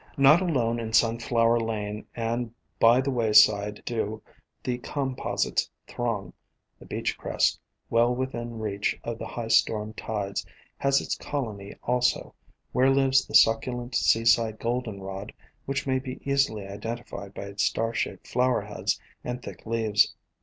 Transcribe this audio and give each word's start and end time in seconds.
Not 0.17 0.41
alone 0.41 0.79
in 0.79 0.93
Sunflower 0.93 1.59
Lane 1.59 2.07
and 2.15 2.51
by 2.79 3.01
the 3.01 3.11
way 3.11 3.33
sides 3.33 3.81
do 3.85 4.19
the 4.63 4.79
Composites 4.79 5.69
throng; 5.85 6.33
the 6.79 6.87
beach 6.87 7.19
crest, 7.19 7.59
well 7.87 8.15
within 8.15 8.57
reach 8.57 8.99
of 9.03 9.19
the 9.19 9.27
high 9.27 9.49
storm 9.49 9.93
tides, 9.93 10.43
has 10.79 11.01
its 11.01 11.13
colony 11.15 11.75
also, 11.83 12.33
where 12.71 12.89
lives 12.89 13.27
the 13.27 13.35
suc 13.35 13.61
culent 13.61 13.93
Seaside 13.93 14.57
Goldenrod 14.57 15.33
which 15.67 15.85
may 15.85 15.99
be 15.99 16.19
easily 16.27 16.65
identified 16.65 17.35
by 17.35 17.43
its 17.43 17.61
star 17.63 17.93
shaped 17.93 18.27
flower 18.27 18.61
heads 18.61 18.99
and 19.23 19.43
thick 19.43 19.67
leaves. 19.67 20.15